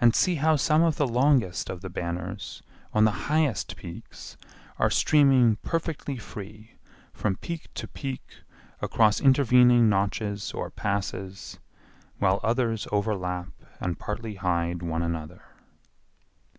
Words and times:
And 0.00 0.14
see 0.14 0.36
how 0.36 0.56
some 0.56 0.82
of 0.82 0.96
the 0.96 1.06
longest 1.06 1.68
of 1.68 1.82
the 1.82 1.90
banners 1.90 2.62
on 2.94 3.04
the 3.04 3.10
highest 3.28 3.76
peaks 3.76 4.38
are 4.78 4.88
streaming 4.88 5.56
perfectly 5.56 6.16
free 6.16 6.76
from 7.12 7.36
peak 7.36 7.68
to 7.74 7.86
peak 7.86 8.36
across 8.80 9.20
intervening 9.20 9.90
notches 9.90 10.52
or 10.54 10.70
passes, 10.70 11.58
while 12.16 12.40
others 12.42 12.88
overlap 12.90 13.48
and 13.78 13.98
partly 13.98 14.36
hide 14.36 14.80
one 14.82 15.02
another. 15.02 15.42